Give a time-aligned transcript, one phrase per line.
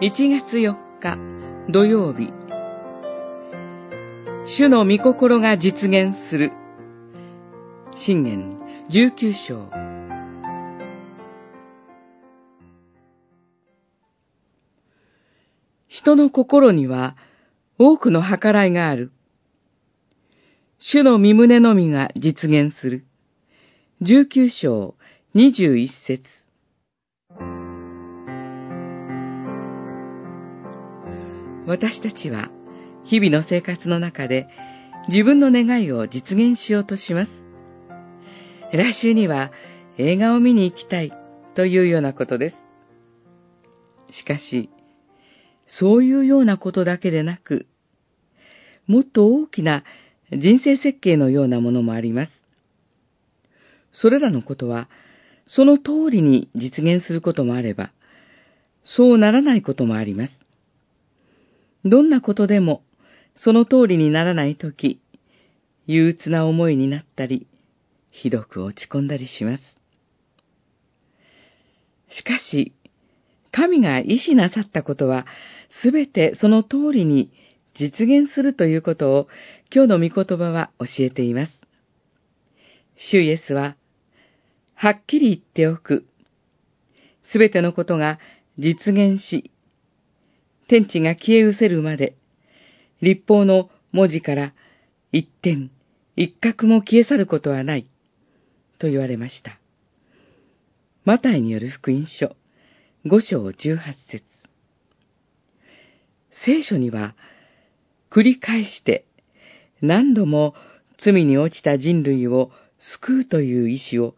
[0.00, 1.18] 1月4日
[1.70, 2.32] 土曜日
[4.44, 6.52] 主の御心が実現する
[7.94, 8.58] 信玄
[8.90, 9.70] 19章
[15.86, 17.16] 人の心には
[17.78, 19.12] 多くの計らいがある。
[20.78, 23.04] 主の身胸のみが実現する。
[24.02, 24.96] 19章
[25.36, 26.43] 21節
[31.66, 32.50] 私たちは
[33.04, 34.48] 日々の生活の中で
[35.08, 37.30] 自分の願いを実現しようとします。
[38.72, 39.50] 来週には
[39.98, 41.12] 映画を見に行きたい
[41.54, 42.56] というようなことです。
[44.10, 44.70] しかし、
[45.66, 47.66] そういうようなことだけでなく、
[48.86, 49.84] もっと大きな
[50.32, 52.32] 人生設計のようなものもあります。
[53.92, 54.88] それらのことは、
[55.46, 57.92] その通りに実現することもあれば、
[58.82, 60.43] そうならないこともあります。
[61.84, 62.82] どんなことでも、
[63.36, 65.00] その通りにならないとき、
[65.86, 67.46] 憂鬱な思いになったり、
[68.10, 69.62] ひどく落ち込んだりします。
[72.08, 72.72] しかし、
[73.50, 75.26] 神が意志なさったことは、
[75.68, 77.30] すべてその通りに
[77.74, 79.28] 実現するということを、
[79.74, 81.52] 今日の御言葉は教えています。
[82.96, 83.76] 主イエスは、
[84.74, 86.06] はっきり言っておく。
[87.24, 88.18] すべてのことが
[88.58, 89.50] 実現し、
[90.68, 92.16] 天地が消え失せるまで、
[93.02, 94.54] 立法の文字から
[95.12, 95.70] 一点、
[96.16, 97.86] 一角も消え去ることはない、
[98.78, 99.58] と言われました。
[101.04, 102.34] マタイによる福音書、
[103.04, 104.24] 五章十八節。
[106.30, 107.14] 聖書には、
[108.10, 109.04] 繰り返して
[109.82, 110.54] 何度も
[110.98, 114.14] 罪に落ちた人類を救うという意志を、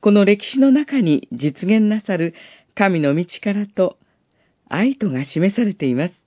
[0.00, 2.34] この歴史の中に実現なさる
[2.74, 3.96] 神の道からと
[4.68, 6.24] 愛とが示されています。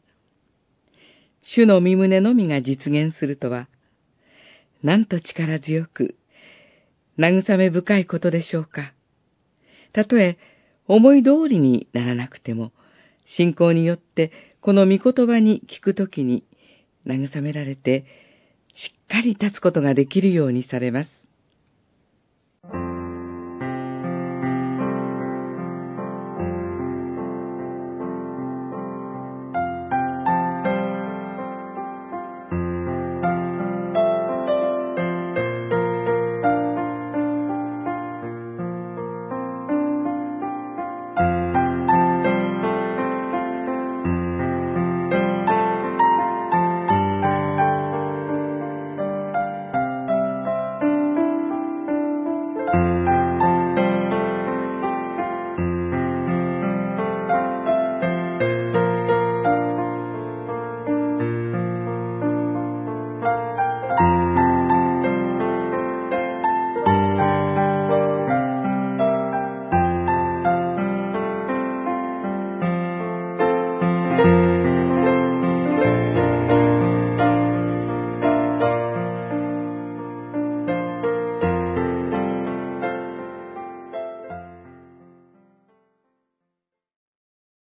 [1.42, 3.68] 主の身胸のみが実現するとは、
[4.84, 6.16] なんと力強く、
[7.18, 8.94] 慰め深いことでしょうか。
[9.92, 10.38] たとえ
[10.88, 12.72] 思い通りにならなくても、
[13.26, 14.32] 信仰によって
[14.62, 16.44] この御言葉に聞くときに
[17.06, 18.06] 慰められて、
[18.74, 21.27] しっかり立つことができるようにされます。